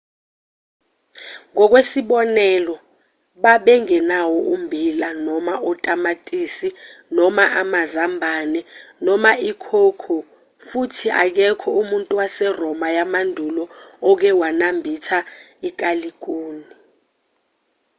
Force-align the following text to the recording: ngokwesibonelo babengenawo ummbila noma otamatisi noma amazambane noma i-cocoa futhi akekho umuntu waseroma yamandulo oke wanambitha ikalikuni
ngokwesibonelo 1.53 2.75
babengenawo 3.43 4.37
ummbila 4.53 5.09
noma 5.27 5.53
otamatisi 5.69 6.67
noma 7.17 7.43
amazambane 7.61 8.61
noma 9.05 9.31
i-cocoa 9.49 10.27
futhi 10.67 11.07
akekho 11.23 11.69
umuntu 11.81 12.11
waseroma 12.19 12.87
yamandulo 12.97 13.63
oke 14.09 14.29
wanambitha 14.41 15.19
ikalikuni 15.69 16.65